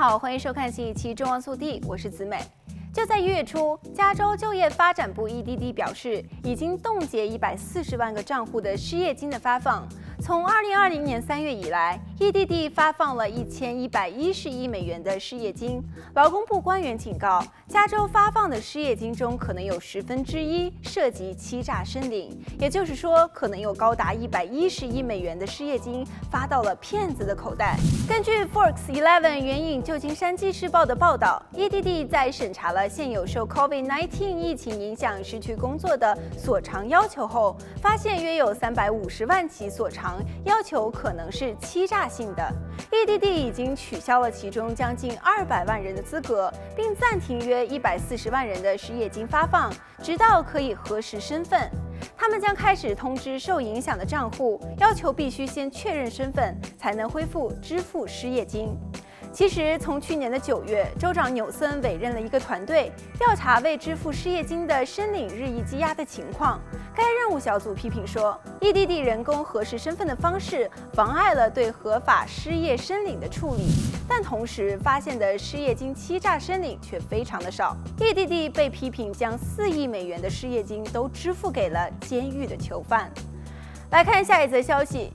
[0.00, 2.38] 好，欢迎收看新一期《中望速递》，我是子美。
[2.92, 9.86] 就在一月初，加州就业发展部 （EDD） 表示，已经冻结一百四十万个账户的失业金的发放。
[10.22, 15.82] 从二零二零年三月以来，EDD 发放了一千一百一十亿美元的失业金。
[16.14, 27.78] 劳工部官员警告，加州发放的失业金中可能有十分之一涉及欺诈申领，也就是说，可能有高达一百一十亿美元的失业金发到了骗子的口袋。
[28.06, 40.20] 根据 Fox Eleven 援引旧金山纪事报的报道，EDD 在审查了现有受 COVID-19 疫情影响失去工作的索偿要求后，发现约有三百五十万起索偿。
[40.44, 42.52] 要求可能是欺诈性的
[42.90, 51.70] ，EDD 已经取消了其中将近二百万人的资格，并暂停约一百四十万人的失业金发放，直到可以核实身份。
[52.16, 58.74] 他们将开始通知受影响的账户，要求必须先确认身份，才能恢复支付失业金。
[59.32, 66.60] 其实，从去年的九月，州长纽森委任了一个团队调查未支付失业金的申领日益积压的情况。
[66.94, 73.68] 该任务小组批评说，EDD 人工核实身份的方式妨碍了对合法失业申领的处理，
[74.08, 77.76] 但同时发现的失业金欺诈申领却非常的少。
[77.98, 83.08] EDD 被批评将四亿美元的失业金都支付给了监狱的囚犯。
[83.90, 85.12] 来看下一则消息。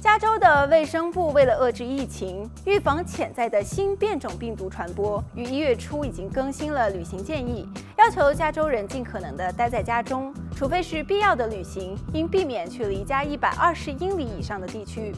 [0.00, 15.12] 加州的卫生部为了遏制疫情，预防潜在的新变种病毒传播，于一月初已经更新了旅行建议，要求加州人尽可能的待在家中，除非是必要的旅行，应避免去离家一百二十英里以上的地区。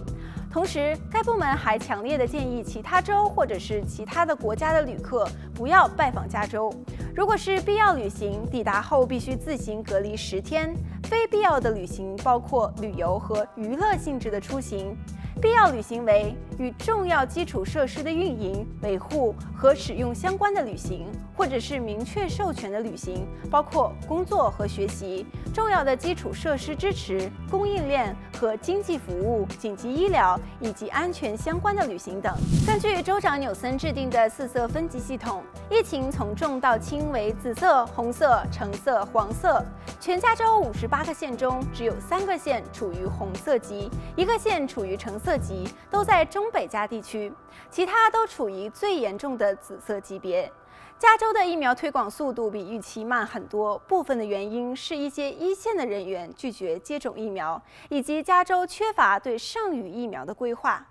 [0.50, 6.74] 同时，该部门还强烈的建议其他州或者是其他的国家的旅客不要拜访加州。
[7.14, 10.74] 如果是必要旅行，抵达后必须自行隔离十天。
[11.04, 14.96] 非必要的旅行包括旅游和娱乐性质的出行。
[15.42, 32.32] 必要旅行为与重要基础设施的运营、维护和使用相关的旅行，或者是明确授权的旅行，包括工作和学习、重要的基础设施支持、供应链和经济服务、紧急医疗以及安全相关的旅行等。
[32.64, 39.60] 根据州长纽森制定的四色分级系统，疫情从重到轻为紫色、红色、橙色、黄色。
[40.02, 47.32] 全加州五十八个县中，只有三个县处于红色级，一个县处于橙色级，都在中北加地区，
[47.70, 50.50] 其他都处于最严重的紫色级别。
[50.98, 60.84] 加州的疫苗推广速度比预期慢很多，部分的原因是一些一线的人员拒绝接种疫苗，以及加州缺乏对剩余疫苗的规划。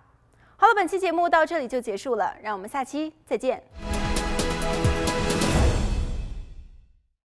[0.55, 3.61] 好了，本期节目到这里就结束了，让我们下期再见。